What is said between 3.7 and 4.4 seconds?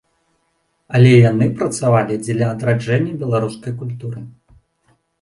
культуры.